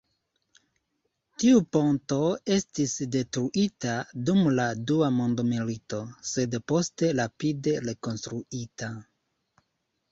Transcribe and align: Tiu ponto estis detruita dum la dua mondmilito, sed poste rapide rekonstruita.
Tiu 1.43 1.59
ponto 1.77 2.17
estis 2.55 2.95
detruita 3.17 3.99
dum 4.31 4.41
la 4.61 4.67
dua 4.95 5.11
mondmilito, 5.21 6.01
sed 6.33 6.59
poste 6.73 7.13
rapide 7.23 7.77
rekonstruita. 7.91 8.93